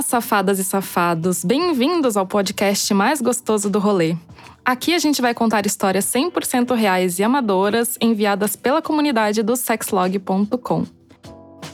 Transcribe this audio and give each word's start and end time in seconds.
Olá, 0.00 0.06
safadas 0.06 0.58
e 0.58 0.64
safados! 0.64 1.44
Bem-vindos 1.44 2.16
ao 2.16 2.26
podcast 2.26 2.94
mais 2.94 3.20
gostoso 3.20 3.68
do 3.68 3.78
rolê. 3.78 4.16
Aqui 4.64 4.94
a 4.94 4.98
gente 4.98 5.20
vai 5.20 5.34
contar 5.34 5.66
histórias 5.66 6.06
100% 6.06 6.74
reais 6.74 7.18
e 7.18 7.22
amadoras 7.22 7.98
enviadas 8.00 8.56
pela 8.56 8.80
comunidade 8.80 9.42
do 9.42 9.54
sexlog.com. 9.54 10.86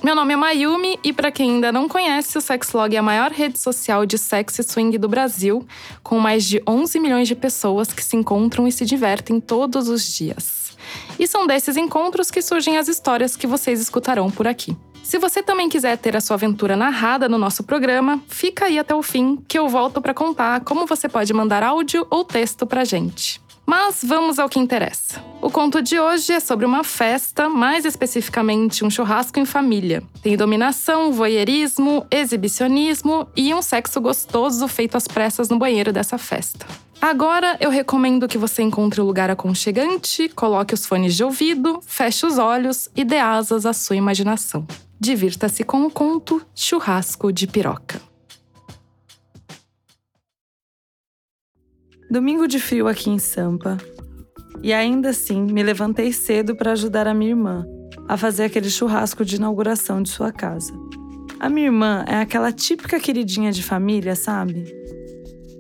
Meu 0.02 0.16
nome 0.16 0.34
é 0.34 0.36
Mayumi 0.36 0.98
e 1.04 1.12
para 1.12 1.30
quem 1.30 1.52
ainda 1.52 1.70
não 1.70 1.88
conhece, 1.88 2.36
o 2.36 2.41
Sexlog 2.41 2.96
é 2.96 2.98
a 2.98 3.02
maior 3.02 3.30
rede 3.30 3.60
social 3.60 4.04
de 4.04 4.18
sexo 4.18 4.61
e 4.61 4.64
swing 4.64 4.98
do 4.98 5.08
Brasil, 5.08 5.64
com 6.02 6.18
mais 6.18 6.45
de 6.45 6.61
11 6.66 6.98
milhões 6.98 7.29
de 7.29 7.36
pessoas 7.36 7.93
que 7.93 8.02
se 8.02 8.16
encontram 8.16 8.66
e 8.66 8.72
se 8.72 8.84
divertem 8.84 9.38
todos 9.38 9.88
os 9.88 10.04
dias. 10.04 10.77
E 11.16 11.29
são 11.29 11.46
desses 11.46 11.77
encontros 11.77 12.30
que 12.30 12.43
surgem 12.43 12.77
as 12.77 12.88
histórias 12.88 13.37
que 13.37 13.46
vocês 13.46 13.80
escutarão 13.80 14.32
por 14.32 14.48
aqui. 14.48 14.77
Se 15.06 15.20
você 15.20 15.41
também 15.41 15.69
quiser 15.69 15.96
ter 15.96 16.16
a 16.16 16.20
sua 16.20 16.34
aventura 16.34 16.77
narrada 16.77 17.28
no 17.28 17.38
nosso 17.38 17.62
programa, 17.62 18.20
fica 18.27 18.65
aí 18.65 18.77
até 18.77 18.92
o 18.92 19.05
fim 19.05 19.37
que 19.46 19.56
eu 19.56 19.69
volto 19.69 20.02
para 20.02 20.12
contar 20.12 20.62
como 20.62 20.84
você 20.84 21.09
pode 21.09 21.32
mandar 21.32 21.62
áudio 21.62 22.05
ou 22.10 22.24
texto 22.24 22.66
pra 22.66 22.84
gente. 22.84 23.41
Mas 23.65 24.01
vamos 24.02 24.41
ao 24.41 24.48
que 24.48 24.59
interessa. 24.59 25.24
O 25.41 25.48
conto 25.48 25.80
de 25.80 25.96
hoje 25.96 26.32
é 26.32 26.41
sobre 26.41 26.66
uma 26.66 26.82
festa, 26.82 27.48
mais 27.48 27.84
especificamente 27.84 28.84
um 28.84 28.91
churrasco 28.91 29.38
em 29.38 29.45
família. 29.45 30.02
Tem 30.24 30.37
dominação, 30.37 31.12
voyeurismo, 31.12 32.04
exibicionismo 32.10 33.29
e 33.37 33.54
um 33.54 33.62
sexo 33.62 34.01
gostoso 34.01 34.66
feito 34.66 34.96
às 34.96 35.07
pressas 35.07 35.48
no 35.48 35.57
banheiro 35.57 35.93
dessa 35.93 36.18
festa. 36.18 36.66
Agora 37.01 37.57
eu 37.60 37.70
recomendo 37.70 38.27
que 38.27 38.38
você 38.38 38.60
encontre 38.60 39.01
um 39.01 39.04
lugar 39.04 39.30
aconchegante, 39.30 40.29
coloque 40.30 40.74
os 40.74 40.84
fones 40.84 41.15
de 41.15 41.23
ouvido, 41.23 41.80
feche 41.87 42.27
os 42.27 42.38
olhos 42.38 42.88
e 42.96 43.04
dê 43.04 43.18
asas 43.18 43.65
à 43.65 43.73
sua 43.73 43.95
imaginação. 43.95 44.66
Divirta-se 44.99 45.63
com 45.63 45.85
o 45.85 45.91
conto 45.91 46.41
Churrasco 46.55 47.30
de 47.30 47.47
Piroca. 47.47 48.01
Domingo 52.11 52.49
de 52.49 52.59
frio 52.59 52.89
aqui 52.89 53.11
em 53.11 53.19
Sampa. 53.19 53.77
E 54.63 54.73
ainda 54.73 55.11
assim, 55.11 55.43
me 55.43 55.63
levantei 55.63 56.13
cedo 56.15 56.57
para 56.57 56.73
ajudar 56.73 57.07
a 57.07 57.13
minha 57.13 57.33
irmã 57.33 57.67
a 58.09 58.17
fazer 58.17 58.45
aquele 58.45 58.71
churrasco 58.71 59.23
de 59.23 59.37
inauguração 59.37 60.02
de 60.02 60.09
sua 60.09 60.33
casa. 60.33 60.73
A 61.39 61.51
minha 61.51 61.67
irmã 61.67 62.02
é 62.09 62.17
aquela 62.17 62.51
típica 62.51 62.99
queridinha 62.99 63.52
de 63.52 63.63
família, 63.63 64.17
sabe? 64.17 64.65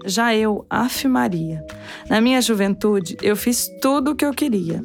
Já 0.06 0.34
eu, 0.34 0.64
af 0.70 1.06
Maria. 1.06 1.62
Na 2.08 2.22
minha 2.22 2.40
juventude, 2.40 3.18
eu 3.20 3.36
fiz 3.36 3.68
tudo 3.82 4.12
o 4.12 4.16
que 4.16 4.24
eu 4.24 4.32
queria. 4.32 4.82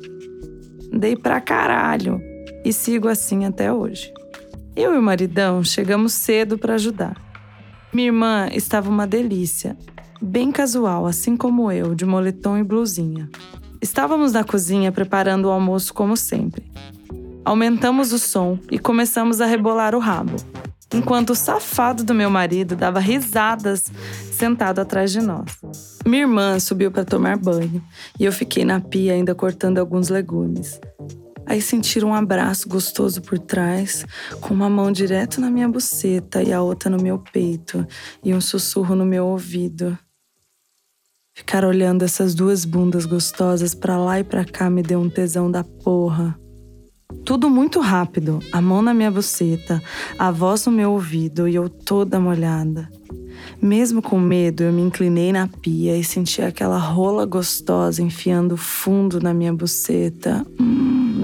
Dei 0.91 1.15
pra 1.15 1.39
caralho 1.39 2.19
e 2.65 2.73
sigo 2.73 3.07
assim 3.07 3.45
até 3.45 3.71
hoje. 3.71 4.11
Eu 4.75 4.95
e 4.95 4.97
o 4.97 5.01
maridão 5.01 5.63
chegamos 5.63 6.13
cedo 6.13 6.57
para 6.57 6.75
ajudar. 6.75 7.17
Minha 7.93 8.07
irmã 8.07 8.47
estava 8.53 8.89
uma 8.89 9.05
delícia, 9.05 9.77
bem 10.21 10.49
casual, 10.49 11.05
assim 11.05 11.35
como 11.35 11.69
eu, 11.69 11.93
de 11.93 12.05
moletom 12.05 12.57
e 12.57 12.63
blusinha. 12.63 13.29
Estávamos 13.81 14.31
na 14.31 14.45
cozinha 14.45 14.89
preparando 14.89 15.45
o 15.45 15.51
almoço 15.51 15.93
como 15.93 16.15
sempre. 16.15 16.71
Aumentamos 17.43 18.13
o 18.13 18.19
som 18.19 18.57
e 18.71 18.79
começamos 18.79 19.41
a 19.41 19.45
rebolar 19.45 19.93
o 19.93 19.99
rabo, 19.99 20.37
enquanto 20.93 21.31
o 21.31 21.35
safado 21.35 22.03
do 22.05 22.13
meu 22.13 22.29
marido 22.29 22.73
dava 22.73 22.99
risadas 22.99 23.91
sentado 24.31 24.79
atrás 24.79 25.11
de 25.11 25.19
nós. 25.19 25.59
Minha 26.05 26.21
irmã 26.21 26.59
subiu 26.59 26.91
para 26.91 27.03
tomar 27.03 27.37
banho 27.37 27.83
e 28.17 28.23
eu 28.23 28.31
fiquei 28.31 28.63
na 28.63 28.79
pia 28.79 29.13
ainda 29.13 29.35
cortando 29.35 29.79
alguns 29.79 30.07
legumes. 30.07 30.79
Aí 31.51 31.61
senti 31.61 31.99
um 31.99 32.13
abraço 32.13 32.69
gostoso 32.69 33.21
por 33.21 33.37
trás, 33.37 34.05
com 34.39 34.53
uma 34.53 34.69
mão 34.69 34.89
direto 34.89 35.41
na 35.41 35.49
minha 35.49 35.67
buceta 35.67 36.41
e 36.41 36.53
a 36.53 36.61
outra 36.61 36.89
no 36.89 37.03
meu 37.03 37.19
peito, 37.19 37.85
e 38.23 38.33
um 38.33 38.39
sussurro 38.39 38.95
no 38.95 39.05
meu 39.05 39.25
ouvido. 39.25 39.99
Ficar 41.33 41.65
olhando 41.65 42.05
essas 42.05 42.33
duas 42.33 42.63
bundas 42.63 43.05
gostosas 43.05 43.75
para 43.75 43.97
lá 43.97 44.17
e 44.17 44.23
para 44.23 44.45
cá 44.45 44.69
me 44.69 44.81
deu 44.81 45.01
um 45.01 45.09
tesão 45.09 45.51
da 45.51 45.61
porra. 45.61 46.39
Tudo 47.25 47.49
muito 47.49 47.81
rápido, 47.81 48.39
a 48.53 48.61
mão 48.61 48.81
na 48.81 48.93
minha 48.93 49.11
buceta, 49.11 49.83
a 50.17 50.31
voz 50.31 50.65
no 50.65 50.71
meu 50.71 50.93
ouvido 50.93 51.49
e 51.49 51.55
eu 51.55 51.67
toda 51.67 52.17
molhada. 52.17 52.89
Mesmo 53.61 54.01
com 54.01 54.19
medo, 54.19 54.63
eu 54.63 54.71
me 54.71 54.81
inclinei 54.81 55.31
na 55.31 55.47
pia 55.47 55.97
e 55.97 56.03
senti 56.03 56.41
aquela 56.41 56.77
rola 56.77 57.25
gostosa 57.25 58.01
enfiando 58.01 58.55
fundo 58.55 59.19
na 59.19 59.33
minha 59.33 59.53
buceta. 59.53 60.45
Hum, 60.59 60.70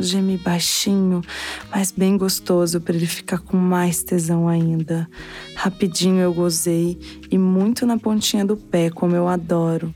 gemi 0.08 0.38
baixinho, 0.38 1.22
mas 1.70 1.92
bem 1.92 2.18
gostoso 2.18 2.82
para 2.82 2.96
ele 2.96 3.06
ficar 3.06 3.40
com 3.40 3.58
mais 3.58 4.02
tesão 4.04 4.48
ainda. 4.48 5.08
Rapidinho 5.56 6.20
eu 6.20 6.34
gozei 6.34 6.98
e 7.30 7.38
muito 7.38 7.86
na 7.86 7.98
pontinha 7.98 8.46
do 8.46 8.58
pé, 8.58 8.90
como 8.90 9.16
eu 9.16 9.28
adoro. 9.28 9.94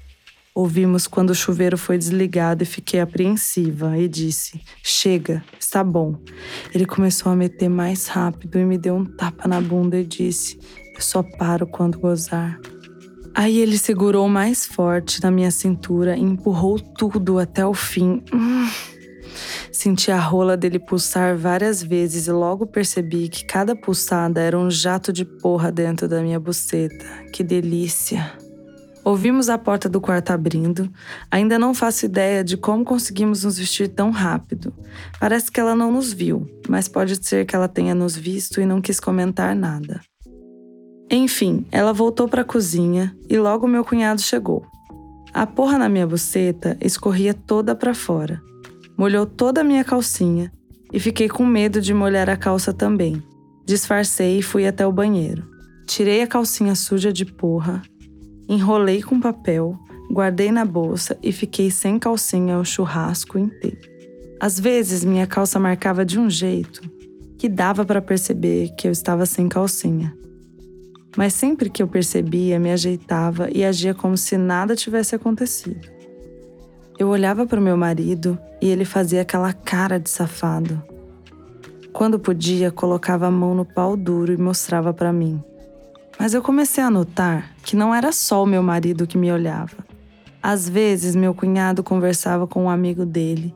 Ouvimos 0.53 1.07
quando 1.07 1.29
o 1.29 1.35
chuveiro 1.35 1.77
foi 1.77 1.97
desligado 1.97 2.63
e 2.63 2.66
fiquei 2.66 2.99
apreensiva 2.99 3.97
e 3.97 4.07
disse: 4.07 4.61
Chega, 4.83 5.41
está 5.57 5.81
bom. 5.81 6.17
Ele 6.73 6.85
começou 6.85 7.31
a 7.31 7.35
meter 7.35 7.69
mais 7.69 8.07
rápido 8.07 8.59
e 8.59 8.66
me 8.66 8.78
deu 8.78 8.95
um 8.95 9.05
tapa 9.05 9.47
na 9.47 9.61
bunda 9.61 9.97
e 9.97 10.05
disse: 10.05 10.59
Eu 10.93 10.99
só 10.99 11.23
paro 11.23 11.66
quando 11.66 11.99
gozar. 11.99 12.59
Aí 13.33 13.59
ele 13.59 13.78
segurou 13.78 14.28
mais 14.28 14.66
forte 14.66 15.23
na 15.23 15.31
minha 15.31 15.51
cintura 15.51 16.17
e 16.17 16.22
empurrou 16.22 16.78
tudo 16.78 17.39
até 17.39 17.66
o 17.66 17.73
fim. 17.73 18.22
Hum. 18.33 18.67
Senti 19.72 20.12
a 20.12 20.20
rola 20.20 20.58
dele 20.58 20.78
pulsar 20.78 21.38
várias 21.38 21.82
vezes 21.82 22.28
e 22.28 22.32
logo 22.32 22.66
percebi 22.66 23.30
que 23.30 23.46
cada 23.46 23.76
pulsada 23.76 24.42
era 24.42 24.59
um 24.59 24.70
jato 24.70 25.14
de 25.14 25.24
porra 25.24 25.72
dentro 25.72 26.08
da 26.09 26.22
minha 26.22 26.40
buceta. 26.40 27.06
Que 27.32 27.42
delícia! 27.42 28.34
Ouvimos 29.04 29.50
a 29.50 29.58
porta 29.58 29.90
do 29.90 30.00
quarto 30.00 30.32
abrindo. 30.32 30.92
Ainda 31.32 31.58
não 31.58 31.74
faço 31.74 32.06
ideia 32.06 32.44
de 32.44 32.56
como 32.56 32.86
conseguimos 32.86 33.44
nos 33.44 33.58
vestir 33.58 33.88
tão 33.88 34.12
rápido. 34.12 34.74
Parece 35.20 35.52
que 35.52 35.59
ela 35.59 35.74
não 35.74 35.92
nos 35.92 36.14
viu, 36.14 36.46
mas 36.68 36.88
pode 36.88 37.26
ser 37.26 37.46
que 37.46 37.56
ela 37.56 37.68
tenha 37.68 37.96
nos 37.96 38.16
visto 38.16 38.62
e 38.62 38.66
não 38.66 38.82
quis 38.82 39.00
comentar 39.00 39.56
nada. 39.56 40.02
Enfim, 41.09 41.66
ela 41.72 41.94
voltou 41.94 42.28
para 42.28 42.42
a 42.42 42.46
cozinha 42.46 43.16
e 43.28 43.38
logo 43.40 43.68
meu 43.68 43.84
cunhado 43.84 44.22
chegou. 44.22 44.66
A 45.34 45.48
porra 45.48 45.78
na 45.78 45.90
minha 45.90 46.06
buceta 46.06 46.78
escorria 46.80 47.34
toda 47.34 47.74
para 47.74 47.94
fora. 47.94 48.42
Molhou 49.01 49.25
toda 49.25 49.62
a 49.62 49.63
minha 49.63 49.84
calcinha 49.84 50.53
e 50.94 51.00
fiquei 51.00 51.28
com 51.28 51.44
medo 51.44 51.81
de 51.81 51.91
molhar 51.91 52.29
a 52.29 52.38
calça 52.38 52.72
também. 52.72 53.19
Disfarcei 53.66 54.38
e 54.38 54.44
fui 54.44 54.67
até 54.67 54.85
o 54.85 54.91
banheiro. 54.91 55.44
Tirei 55.88 56.22
a 56.22 56.28
calcinha 56.28 56.75
suja 56.75 57.11
de 57.11 57.25
porra 57.25 57.81
Enrolei 58.47 59.01
com 59.01 59.19
papel, 59.19 59.75
guardei 60.11 60.51
na 60.51 60.63
bolsa 60.63 61.17
e 61.23 61.31
fiquei 61.31 61.72
sem 61.72 61.97
calcinha 61.97 62.59
o 62.59 62.63
churrasco 62.63 63.40
inteiro. 63.40 63.79
Às 64.40 64.59
vezes 64.59 65.03
minha 65.03 65.25
calça 65.25 65.57
marcava 65.57 66.06
de 66.06 66.19
um 66.19 66.29
jeito 66.29 66.81
que 67.40 67.50
dava 67.50 67.84
para 67.84 68.03
perceber 68.03 68.69
que 68.78 68.88
eu 68.88 68.91
estava 68.91 69.25
sem 69.25 69.50
calcinha. 69.50 70.16
Mas 71.17 71.34
sempre 71.34 71.72
que 71.72 71.81
eu 71.81 71.88
percebia, 71.88 72.59
me 72.59 72.72
ajeitava 72.72 73.50
e 73.51 73.66
agia 73.66 73.95
como 73.95 74.16
se 74.16 74.38
nada 74.38 74.75
tivesse 74.75 75.16
acontecido. 75.16 76.00
Eu 77.01 77.07
olhava 77.07 77.47
para 77.47 77.59
o 77.59 77.63
meu 77.63 77.75
marido 77.75 78.38
e 78.62 78.67
ele 78.67 78.85
fazia 78.85 79.23
aquela 79.23 79.51
cara 79.51 80.00
de 80.00 80.07
safado. 80.07 80.84
Quando 81.91 82.19
podia, 82.19 82.69
colocava 82.69 83.25
a 83.25 83.31
mão 83.31 83.56
no 83.56 83.66
pau 83.66 83.97
duro 83.97 84.31
e 84.31 84.38
mostrava 84.38 84.94
para 84.94 85.11
mim. 85.11 85.44
Mas 86.19 86.35
eu 86.35 86.44
comecei 86.44 86.84
a 86.84 86.91
notar 86.91 87.56
que 87.63 87.75
não 87.75 87.91
era 87.91 88.11
só 88.11 88.44
o 88.44 88.45
meu 88.45 88.61
marido 88.61 89.07
que 89.07 89.17
me 89.17 89.31
olhava. 89.31 89.78
Às 90.44 90.69
vezes, 90.69 91.16
meu 91.16 91.34
cunhado 91.34 91.81
conversava 91.81 92.45
com 92.45 92.66
um 92.66 92.69
amigo 92.69 93.03
dele, 93.03 93.52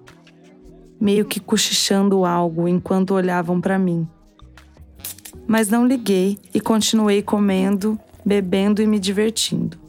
meio 0.99 1.23
que 1.23 1.39
cochichando 1.39 2.25
algo 2.25 2.67
enquanto 2.67 3.13
olhavam 3.13 3.61
para 3.61 3.77
mim. 3.77 4.07
Mas 5.45 5.69
não 5.69 5.85
liguei 5.85 6.39
e 6.51 6.59
continuei 6.59 7.21
comendo, 7.21 7.95
bebendo 8.25 8.81
e 8.81 8.87
me 8.87 8.97
divertindo. 8.97 9.84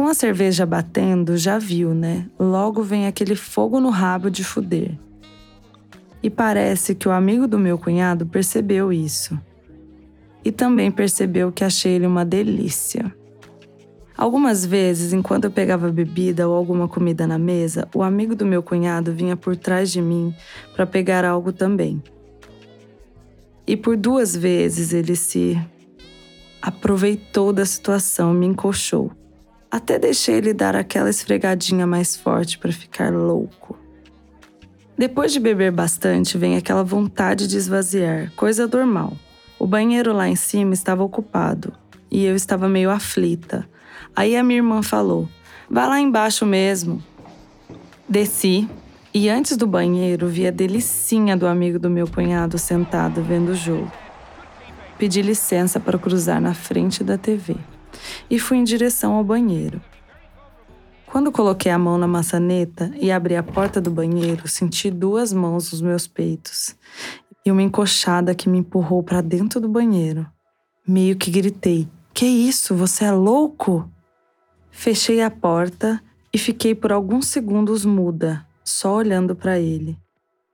Com 0.00 0.06
a 0.06 0.14
cerveja 0.14 0.64
batendo, 0.64 1.36
já 1.36 1.58
viu, 1.58 1.92
né? 1.92 2.26
Logo 2.38 2.82
vem 2.82 3.06
aquele 3.06 3.36
fogo 3.36 3.78
no 3.78 3.90
rabo 3.90 4.30
de 4.30 4.42
fuder. 4.42 4.98
E 6.22 6.30
parece 6.30 6.94
que 6.94 7.06
o 7.06 7.12
amigo 7.12 7.46
do 7.46 7.58
meu 7.58 7.76
cunhado 7.76 8.24
percebeu 8.24 8.90
isso 8.90 9.38
e 10.42 10.50
também 10.50 10.90
percebeu 10.90 11.52
que 11.52 11.62
achei 11.62 11.96
ele 11.96 12.06
uma 12.06 12.24
delícia. 12.24 13.14
Algumas 14.16 14.64
vezes, 14.64 15.12
enquanto 15.12 15.44
eu 15.44 15.50
pegava 15.50 15.92
bebida 15.92 16.48
ou 16.48 16.56
alguma 16.56 16.88
comida 16.88 17.26
na 17.26 17.38
mesa, 17.38 17.86
o 17.94 18.02
amigo 18.02 18.34
do 18.34 18.46
meu 18.46 18.62
cunhado 18.62 19.12
vinha 19.12 19.36
por 19.36 19.54
trás 19.54 19.92
de 19.92 20.00
mim 20.00 20.34
para 20.74 20.86
pegar 20.86 21.26
algo 21.26 21.52
também. 21.52 22.02
E 23.66 23.76
por 23.76 23.98
duas 23.98 24.34
vezes 24.34 24.94
ele 24.94 25.14
se 25.14 25.60
aproveitou 26.62 27.52
da 27.52 27.66
situação, 27.66 28.32
me 28.32 28.46
encoxou. 28.46 29.19
Até 29.70 30.00
deixei 30.00 30.34
ele 30.34 30.52
dar 30.52 30.74
aquela 30.74 31.08
esfregadinha 31.08 31.86
mais 31.86 32.16
forte 32.16 32.58
para 32.58 32.72
ficar 32.72 33.12
louco. 33.12 33.78
Depois 34.98 35.32
de 35.32 35.38
beber 35.38 35.70
bastante, 35.70 36.36
vem 36.36 36.56
aquela 36.56 36.82
vontade 36.82 37.46
de 37.46 37.56
esvaziar, 37.56 38.32
coisa 38.34 38.66
normal. 38.66 39.16
O 39.60 39.68
banheiro 39.68 40.12
lá 40.12 40.28
em 40.28 40.34
cima 40.34 40.74
estava 40.74 41.04
ocupado 41.04 41.72
e 42.10 42.24
eu 42.24 42.34
estava 42.34 42.68
meio 42.68 42.90
aflita. 42.90 43.64
Aí 44.14 44.36
a 44.36 44.42
minha 44.42 44.58
irmã 44.58 44.82
falou: 44.82 45.28
Vá 45.70 45.86
lá 45.86 46.00
embaixo 46.00 46.44
mesmo. 46.44 47.00
Desci 48.08 48.68
e 49.14 49.28
antes 49.28 49.56
do 49.56 49.68
banheiro 49.68 50.26
vi 50.26 50.48
a 50.48 50.50
delicinha 50.50 51.36
do 51.36 51.46
amigo 51.46 51.78
do 51.78 51.88
meu 51.88 52.08
cunhado 52.08 52.58
sentado 52.58 53.22
vendo 53.22 53.50
o 53.50 53.54
jogo. 53.54 53.90
Pedi 54.98 55.22
licença 55.22 55.78
para 55.78 55.96
cruzar 55.96 56.40
na 56.40 56.54
frente 56.54 57.04
da 57.04 57.16
TV 57.16 57.56
e 58.28 58.38
fui 58.38 58.58
em 58.58 58.64
direção 58.64 59.14
ao 59.14 59.24
banheiro. 59.24 59.80
Quando 61.10 61.32
coloquei 61.32 61.72
a 61.72 61.78
mão 61.78 61.98
na 61.98 62.06
maçaneta 62.06 62.92
e 62.94 63.10
abri 63.10 63.34
a 63.34 63.42
porta 63.42 63.80
do 63.80 63.90
banheiro, 63.90 64.46
senti 64.46 64.92
duas 64.92 65.32
mãos 65.32 65.72
nos 65.72 65.80
meus 65.80 66.06
peitos 66.06 66.76
e 67.44 67.50
uma 67.50 67.62
encoxada 67.62 68.32
que 68.32 68.48
me 68.48 68.58
empurrou 68.58 69.02
para 69.02 69.20
dentro 69.20 69.60
do 69.60 69.68
banheiro. 69.68 70.24
Meio 70.86 71.16
que 71.16 71.28
gritei: 71.28 71.88
Que 72.14 72.26
isso? 72.26 72.76
Você 72.76 73.04
é 73.04 73.10
louco? 73.10 73.90
Fechei 74.70 75.20
a 75.20 75.30
porta 75.30 76.00
e 76.32 76.38
fiquei 76.38 76.76
por 76.76 76.92
alguns 76.92 77.26
segundos 77.26 77.84
muda, 77.84 78.46
só 78.62 78.94
olhando 78.94 79.34
para 79.34 79.58
ele. 79.58 79.98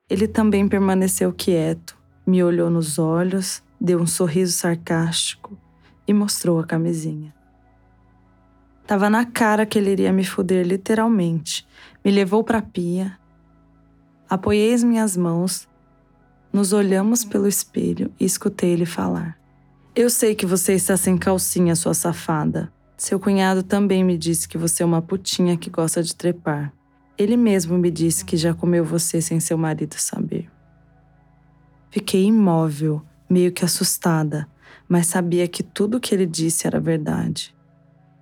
Ele 0.09 0.27
também 0.27 0.67
permaneceu 0.67 1.35
quieto, 1.35 1.99
me 2.27 2.43
olhou 2.43 2.71
nos 2.71 2.99
olhos, 2.99 3.63
deu 3.79 4.01
um 4.01 4.07
sorriso 4.07 4.53
sarcástico 4.53 5.66
e 6.07 6.13
mostrou 6.13 6.59
a 6.61 6.65
camisinha. 6.65 7.35
Tava 8.87 9.11
na 9.11 9.25
cara 9.25 9.67
que 9.67 9.79
ele 9.79 9.91
iria 9.91 10.13
me 10.13 10.25
foder 10.25 10.65
literalmente. 10.65 11.67
Me 12.05 12.11
levou 12.11 12.45
para 12.45 12.59
a 12.59 12.63
pia. 12.63 13.19
Apoiei 14.29 14.73
as 14.73 14.85
minhas 14.85 15.17
mãos, 15.17 15.69
nos 16.53 16.73
olhamos 16.73 17.25
pelo 17.25 17.49
espelho 17.49 18.13
e 18.19 18.25
escutei 18.25 18.71
ele 18.71 18.87
falar. 18.87 19.37
Eu 19.95 20.09
sei 20.09 20.35
que 20.35 20.47
você 20.47 20.75
está 20.75 20.97
sem 20.97 21.17
calcinha, 21.17 21.75
sua 21.75 21.95
safada. 21.95 22.73
Seu 22.97 23.19
cunhado 23.19 23.63
também 23.63 24.05
me 24.05 24.17
disse 24.17 24.49
que 24.49 24.57
você 24.57 24.83
é 24.83 24.87
uma 24.87 25.03
putinha 25.03 25.57
que 25.57 25.69
gosta 25.69 26.03
de 26.03 26.15
trepar. 26.15 26.73
Ele 27.19 27.37
mesmo 27.37 27.77
me 27.79 27.91
disse 27.91 28.25
que 28.25 28.37
já 28.37 28.55
comeu 28.55 28.85
você 28.85 29.21
sem 29.21 29.41
seu 29.41 29.59
marido 29.59 29.95
saber. 29.95 30.51
Fiquei 31.91 32.25
imóvel, 32.25 33.03
meio 33.29 33.51
que 33.53 33.65
assustada, 33.65 34.47
mas 34.89 35.07
sabia 35.07 35.47
que 35.49 35.63
tudo 35.63 35.97
o 35.97 36.01
que 36.01 36.15
ele 36.15 36.27
disse 36.27 36.67
era 36.67 36.81
verdade. 36.81 37.55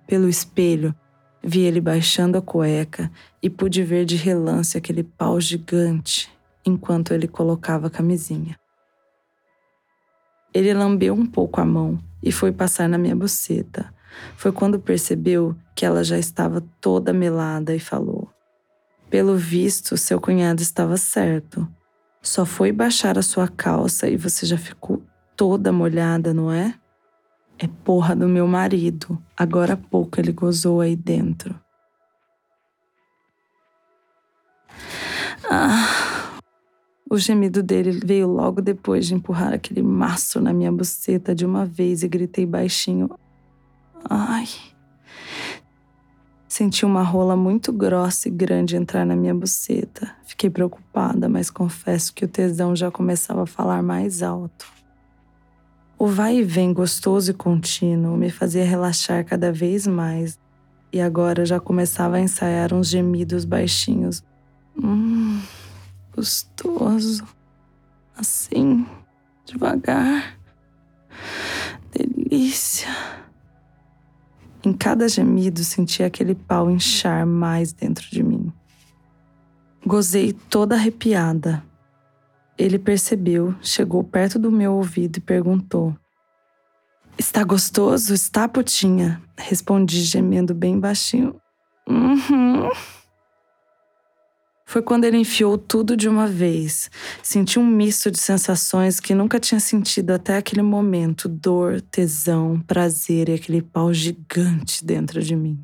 Pelo 0.07 0.29
espelho, 0.29 0.93
vi 1.43 1.61
ele 1.61 1.79
baixando 1.79 2.37
a 2.37 2.41
cueca 2.41 3.11
e 3.41 3.49
pude 3.49 3.83
ver 3.83 4.05
de 4.05 4.15
relance 4.15 4.77
aquele 4.77 5.03
pau 5.03 5.39
gigante 5.39 6.31
enquanto 6.65 7.13
ele 7.13 7.27
colocava 7.27 7.87
a 7.87 7.91
camisinha. 7.91 8.57
Ele 10.53 10.73
lambeu 10.73 11.13
um 11.13 11.25
pouco 11.25 11.59
a 11.61 11.65
mão 11.65 11.99
e 12.23 12.31
foi 12.31 12.51
passar 12.51 12.89
na 12.89 12.97
minha 12.97 13.15
buceta, 13.15 13.93
foi 14.35 14.51
quando 14.51 14.79
percebeu 14.79 15.55
que 15.75 15.85
ela 15.85 16.03
já 16.03 16.17
estava 16.17 16.61
toda 16.79 17.13
melada 17.13 17.75
e 17.75 17.79
falou: 17.79 18.29
Pelo 19.09 19.35
visto, 19.35 19.97
seu 19.97 20.19
cunhado 20.19 20.61
estava 20.61 20.97
certo. 20.97 21.67
Só 22.21 22.45
foi 22.45 22.71
baixar 22.71 23.19
a 23.19 23.21
sua 23.21 23.47
calça 23.47 24.07
e 24.09 24.17
você 24.17 24.45
já 24.45 24.57
ficou 24.57 25.03
toda 25.35 25.71
molhada, 25.71 26.33
não 26.33 26.51
é? 26.51 26.75
É 27.57 27.67
porra 27.67 28.15
do 28.15 28.27
meu 28.27 28.47
marido. 28.47 29.17
Agora 29.37 29.73
há 29.73 29.77
pouco 29.77 30.19
ele 30.19 30.31
gozou 30.31 30.81
aí 30.81 30.95
dentro. 30.95 31.55
Ah. 35.49 36.39
O 37.09 37.17
gemido 37.17 37.61
dele 37.61 37.91
veio 38.03 38.27
logo 38.27 38.61
depois 38.61 39.05
de 39.07 39.13
empurrar 39.13 39.53
aquele 39.53 39.81
maço 39.81 40.41
na 40.41 40.51
minha 40.51 40.71
buceta 40.71 41.35
de 41.35 41.45
uma 41.45 41.65
vez 41.65 42.03
e 42.03 42.07
gritei 42.07 42.45
baixinho: 42.45 43.09
Ai. 44.09 44.47
Senti 46.47 46.85
uma 46.85 47.03
rola 47.03 47.35
muito 47.35 47.71
grossa 47.71 48.27
e 48.27 48.31
grande 48.31 48.75
entrar 48.75 49.05
na 49.05 49.15
minha 49.15 49.35
buceta. 49.35 50.15
Fiquei 50.25 50.49
preocupada, 50.49 51.27
mas 51.27 51.49
confesso 51.49 52.13
que 52.13 52.23
o 52.23 52.27
tesão 52.27 52.75
já 52.75 52.89
começava 52.89 53.43
a 53.43 53.47
falar 53.47 53.83
mais 53.83 54.23
alto. 54.23 54.74
O 56.05 56.07
vai 56.07 56.37
e 56.37 56.43
vem 56.43 56.71
gostoso 56.71 57.31
e 57.31 57.33
contínuo 57.33 58.15
me 58.15 58.29
fazia 58.29 58.63
relaxar 58.63 59.25
cada 59.25 59.51
vez 59.51 59.87
mais, 59.87 60.39
e 60.93 61.01
agora 61.01 61.43
já 61.47 61.59
começava 61.59 62.17
a 62.17 62.19
ensaiar 62.19 62.75
uns 62.75 62.89
gemidos 62.89 63.43
baixinhos. 63.43 64.23
Hum, 64.77 65.41
gostoso. 66.15 67.25
Assim, 68.15 68.85
devagar. 69.47 70.37
Delícia. 71.91 72.95
Em 74.63 74.73
cada 74.73 75.09
gemido 75.09 75.63
sentia 75.63 76.05
aquele 76.05 76.35
pau 76.35 76.69
inchar 76.69 77.25
mais 77.25 77.73
dentro 77.73 78.07
de 78.11 78.21
mim. 78.21 78.53
Gozei 79.83 80.33
toda 80.33 80.75
arrepiada. 80.75 81.63
Ele 82.57 82.79
percebeu, 82.79 83.55
chegou 83.61 84.03
perto 84.03 84.39
do 84.39 84.51
meu 84.51 84.73
ouvido 84.73 85.17
e 85.17 85.21
perguntou: 85.21 85.95
Está 87.17 87.43
gostoso? 87.43 88.13
Está, 88.13 88.47
putinha? 88.47 89.21
Respondi 89.37 90.01
gemendo 90.01 90.53
bem 90.53 90.79
baixinho. 90.79 91.35
Uhum. 91.87 92.69
Foi 94.65 94.81
quando 94.81 95.05
ele 95.05 95.17
enfiou 95.17 95.57
tudo 95.57 95.95
de 95.95 96.09
uma 96.09 96.27
vez. 96.27 96.89
Senti 97.21 97.59
um 97.59 97.65
misto 97.65 98.09
de 98.09 98.19
sensações 98.19 98.99
que 98.99 99.13
nunca 99.13 99.39
tinha 99.39 99.59
sentido 99.59 100.11
até 100.11 100.37
aquele 100.37 100.61
momento: 100.61 101.29
dor, 101.29 101.79
tesão, 101.79 102.59
prazer 102.59 103.29
e 103.29 103.33
aquele 103.33 103.61
pau 103.61 103.93
gigante 103.93 104.83
dentro 104.83 105.21
de 105.21 105.35
mim. 105.35 105.57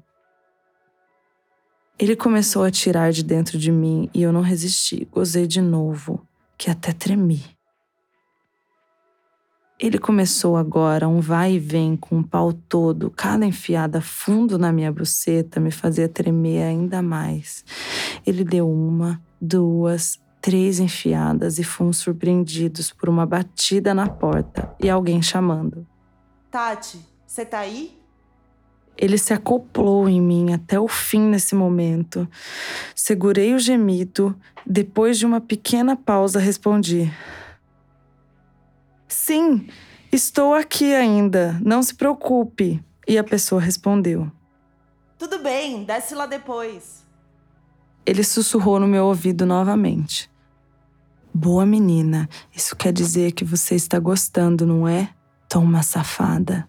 Ele 1.99 2.15
começou 2.15 2.63
a 2.63 2.71
tirar 2.71 3.11
de 3.11 3.23
dentro 3.23 3.57
de 3.57 3.71
mim 3.71 4.09
e 4.13 4.21
eu 4.21 4.31
não 4.31 4.41
resisti. 4.41 5.07
Gozei 5.11 5.45
de 5.45 5.61
novo, 5.61 6.25
que 6.61 6.69
até 6.69 6.93
tremi. 6.93 7.43
Ele 9.79 9.97
começou 9.97 10.55
agora 10.55 11.07
um 11.07 11.19
vai 11.19 11.53
e 11.53 11.59
vem 11.59 11.97
com 11.97 12.19
o 12.19 12.23
pau 12.23 12.53
todo, 12.53 13.09
cada 13.09 13.43
enfiada 13.47 13.99
fundo 13.99 14.59
na 14.59 14.71
minha 14.71 14.91
buceta 14.91 15.59
me 15.59 15.71
fazia 15.71 16.07
tremer 16.07 16.61
ainda 16.61 17.01
mais. 17.01 17.65
Ele 18.27 18.43
deu 18.43 18.69
uma, 18.69 19.19
duas, 19.41 20.21
três 20.39 20.79
enfiadas 20.79 21.57
e 21.57 21.63
fomos 21.63 21.97
surpreendidos 21.97 22.91
por 22.91 23.09
uma 23.09 23.25
batida 23.25 23.91
na 23.95 24.07
porta 24.07 24.71
e 24.79 24.87
alguém 24.87 25.19
chamando. 25.19 25.87
Tati, 26.51 26.99
você 27.25 27.43
tá 27.43 27.57
aí? 27.57 27.99
Ele 28.97 29.17
se 29.17 29.33
acoplou 29.33 30.07
em 30.07 30.21
mim 30.21 30.53
até 30.53 30.79
o 30.79 30.87
fim 30.87 31.21
nesse 31.21 31.55
momento. 31.55 32.27
Segurei 32.95 33.53
o 33.53 33.59
gemido. 33.59 34.35
Depois 34.65 35.17
de 35.17 35.25
uma 35.25 35.41
pequena 35.41 35.95
pausa, 35.95 36.39
respondi: 36.39 37.11
Sim, 39.07 39.67
estou 40.11 40.53
aqui 40.53 40.93
ainda, 40.93 41.59
não 41.63 41.81
se 41.81 41.95
preocupe. 41.95 42.83
E 43.07 43.17
a 43.17 43.23
pessoa 43.23 43.59
respondeu: 43.59 44.31
Tudo 45.17 45.39
bem, 45.39 45.83
desce 45.83 46.13
lá 46.13 46.25
depois. 46.25 47.05
Ele 48.05 48.23
sussurrou 48.23 48.79
no 48.79 48.87
meu 48.87 49.05
ouvido 49.05 49.45
novamente. 49.45 50.29
Boa 51.33 51.65
menina, 51.65 52.27
isso 52.53 52.75
quer 52.75 52.91
dizer 52.91 53.31
que 53.31 53.45
você 53.45 53.75
está 53.75 53.97
gostando, 53.99 54.65
não 54.65 54.87
é? 54.87 55.09
Toma 55.47 55.81
safada. 55.81 56.67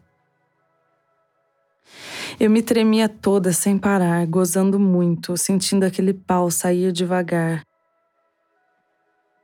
Eu 2.42 2.50
me 2.50 2.60
tremia 2.60 3.08
toda 3.08 3.52
sem 3.52 3.78
parar, 3.78 4.26
gozando 4.26 4.76
muito, 4.76 5.36
sentindo 5.36 5.84
aquele 5.84 6.12
pau 6.12 6.50
sair 6.50 6.90
devagar, 6.90 7.62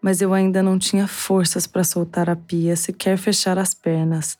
mas 0.02 0.20
eu 0.20 0.34
ainda 0.34 0.64
não 0.64 0.76
tinha 0.76 1.06
forças 1.06 1.64
para 1.64 1.84
soltar 1.84 2.28
a 2.28 2.34
pia, 2.34 2.74
sequer 2.74 3.16
fechar 3.16 3.56
as 3.56 3.72
pernas. 3.72 4.36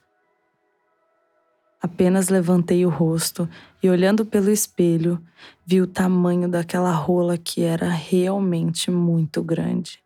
Apenas 1.81 2.31
levantei 2.31 2.85
o 2.85 2.89
rosto 2.89 3.49
e, 3.81 3.89
olhando 3.89 4.27
pelo 4.27 4.51
espelho, 4.51 5.23
vi 5.65 5.81
o 5.81 5.87
tamanho 5.87 6.49
daquela 6.49 6.91
rola 6.91 7.39
que 7.39 7.63
era 7.63 7.89
realmente 7.89 8.91
muito 8.91 9.41
grande. 9.41 10.03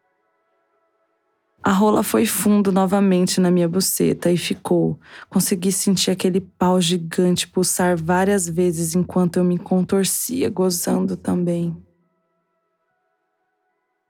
A 1.65 1.71
rola 1.71 2.03
foi 2.03 2.27
fundo 2.27 2.73
novamente 2.73 3.41
na 3.41 3.49
minha 3.49 3.69
buceta 3.69 4.33
e 4.33 4.37
ficou. 4.37 4.99
Consegui 5.29 5.71
sentir 5.71 6.11
aquele 6.11 6.41
pau 6.41 6.81
gigante 6.81 7.47
pulsar 7.47 7.97
várias 7.97 8.49
vezes 8.49 8.97
enquanto 8.97 9.37
eu 9.37 9.45
me 9.45 9.57
contorcia, 9.57 10.51
gozando 10.51 11.17
também. 11.17 11.77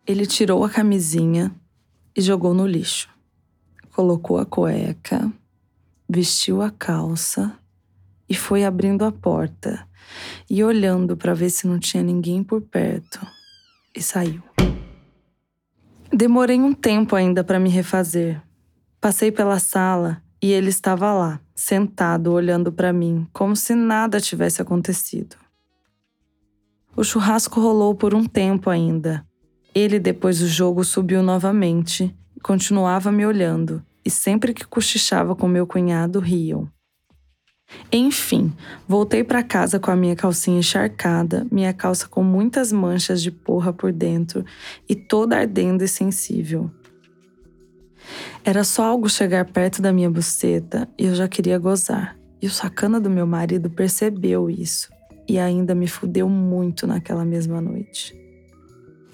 Ele 0.06 0.25
tirou 0.25 0.64
a 0.64 0.71
camisinha 0.71 1.54
e 2.16 2.23
jogou 2.23 2.54
no 2.54 2.66
lixo. 2.66 3.11
Colocou 3.94 4.38
a 4.38 4.47
cueca, 4.47 5.30
vestiu 6.09 6.62
a 6.62 6.71
calça 6.71 7.59
e 8.26 8.35
foi 8.35 8.64
abrindo 8.64 9.04
a 9.04 9.12
porta 9.12 9.87
e 10.49 10.64
olhando 10.64 11.18
para 11.18 11.35
ver 11.35 11.50
se 11.50 11.66
não 11.66 11.78
tinha 11.78 12.02
ninguém 12.02 12.42
por 12.42 12.62
perto 12.62 13.21
e 13.94 14.02
saiu. 14.02 14.42
Demorei 16.23 16.61
um 16.61 16.73
tempo 16.73 17.17
ainda 17.17 17.43
para 17.43 17.59
me 17.59 17.69
refazer. 17.69 18.41
Passei 19.00 19.33
pela 19.33 19.59
sala 19.59 20.23
e 20.41 20.52
ele 20.52 20.69
estava 20.69 21.12
lá, 21.12 21.41
sentado, 21.52 22.33
olhando 22.33 22.71
para 22.71 22.93
mim, 22.93 23.26
como 23.33 23.57
se 23.57 23.75
nada 23.75 24.21
tivesse 24.21 24.62
acontecido. 24.62 25.35
O 26.95 27.02
churrasco 27.02 27.61
rolou 27.61 27.93
por 27.97 28.14
um 28.14 28.25
tempo 28.25 28.71
ainda. 28.71 29.26
Ele, 29.75 29.99
depois 29.99 30.38
do 30.38 30.47
jogo, 30.47 30.85
subiu 30.85 31.25
novamente 31.25 32.17
e 32.37 32.41
continuava 32.41 33.11
me 33.11 33.26
olhando, 33.26 33.85
e 34.05 34.09
sempre 34.09 34.55
que 34.55 34.64
cochichava 34.64 35.35
com 35.35 35.49
meu 35.49 35.67
cunhado, 35.67 36.21
riam. 36.21 36.71
Enfim, 37.91 38.52
voltei 38.88 39.23
para 39.23 39.43
casa 39.43 39.79
com 39.79 39.91
a 39.91 39.97
minha 39.97 40.17
calcinha 40.17 40.59
encharcada, 40.59 41.47
minha 41.50 41.73
calça 41.73 42.09
com 42.09 42.23
muitas 42.23 42.73
manchas 42.73 43.23
de 43.23 43.31
porra 43.31 43.73
por 43.73 43.93
dentro 43.93 44.45
e 44.88 44.95
toda 44.95 45.37
ardendo 45.37 45.85
e 45.85 45.88
sensível. 45.88 46.71
Era 48.45 48.64
só 48.64 48.85
algo 48.85 49.09
chegar 49.09 49.45
perto 49.45 49.81
da 49.81 49.93
minha 49.93 50.11
buceta 50.11 50.88
e 50.99 51.07
eu 51.07 51.14
já 51.14 51.29
queria 51.29 51.59
gozar. 51.59 52.17
E 52.41 52.47
o 52.47 52.50
sacana 52.50 53.00
do 53.00 53.09
meu 53.09 53.26
marido 53.26 53.71
percebeu 53.71 54.50
isso 54.50 54.91
e 55.29 55.38
ainda 55.38 55.75
me 55.75 55.87
fudeu 55.87 56.29
muito 56.29 56.87
naquela 56.87 57.25
mesma 57.25 57.61
noite. 57.61 58.21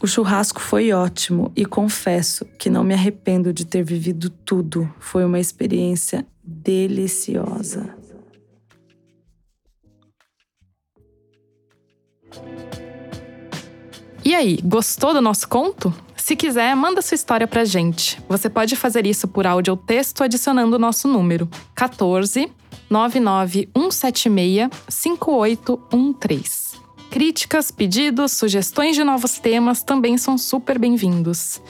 O 0.01 0.07
churrasco 0.07 0.61
foi 0.61 0.93
ótimo 0.93 1.51
e 1.57 1.67
confesso 1.67 2.45
que 2.59 2.71
não 2.71 2.85
me 2.85 2.95
arrependo 2.95 3.53
de 3.53 3.67
ter 3.67 3.83
vivido 3.83 4.31
tudo. 4.31 4.89
Foi 5.01 5.25
uma 5.25 5.41
experiência 5.41 6.25
deliciosa. 6.43 7.98
E 14.29 14.35
aí, 14.35 14.59
gostou 14.63 15.15
do 15.15 15.23
nosso 15.23 15.49
conto? 15.49 15.91
Se 16.15 16.37
quiser, 16.37 16.77
manda 16.77 17.01
sua 17.01 17.15
história 17.15 17.47
pra 17.47 17.65
gente. 17.65 18.21
Você 18.29 18.51
pode 18.51 18.77
fazer 18.77 19.07
isso 19.07 19.27
por 19.27 19.47
áudio 19.47 19.71
ou 19.71 19.77
texto 19.79 20.23
adicionando 20.23 20.77
o 20.77 20.79
nosso 20.79 21.09
número 21.09 21.49
14 21.75 22.53
99176 22.91 24.69
5813. 24.87 26.88
Críticas, 27.11 27.71
pedidos, 27.71 28.33
sugestões 28.33 28.95
de 28.95 29.03
novos 29.03 29.39
temas 29.39 29.83
também 29.83 30.19
são 30.19 30.37
super 30.37 30.79
bem-vindos. 30.79 31.61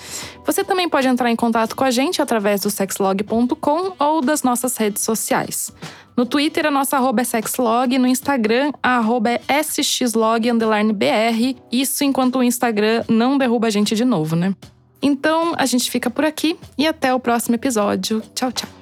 Você 0.45 0.65
também 0.65 0.89
pode 0.89 1.07
entrar 1.07 1.31
em 1.31 1.37
contato 1.37 1.77
com 1.77 1.85
a 1.85 1.91
gente 1.91 2.21
através 2.21 2.63
do 2.63 2.71
sexlog.com 2.71 3.93
ou 3.99 4.21
das 4.21 4.43
nossas 4.43 4.77
redes 4.77 5.03
sociais. 5.03 5.73
No 6.17 6.27
Twitter, 6.27 6.67
a 6.67 6.71
nossa 6.71 6.97
arroba 6.97 7.21
é 7.21 7.25
sexlog, 7.25 7.97
no 7.97 8.09
Instagram, 8.09 8.73
a 8.83 8.97
arroba 8.97 9.31
é 9.31 9.61
sxlog_br. 9.61 10.53
Isso 11.71 12.03
enquanto 12.03 12.41
o 12.41 12.43
Instagram 12.43 13.05
não 13.09 13.39
derruba 13.39 13.69
a 13.69 13.71
gente 13.71 13.95
de 13.95 14.05
novo, 14.05 14.35
né? 14.35 14.53
Então, 15.01 15.55
a 15.57 15.65
gente 15.65 15.89
fica 15.89 16.11
por 16.11 16.25
aqui 16.25 16.59
e 16.77 16.87
até 16.89 17.15
o 17.15 17.21
próximo 17.21 17.55
episódio. 17.55 18.21
Tchau, 18.35 18.51
tchau. 18.51 18.78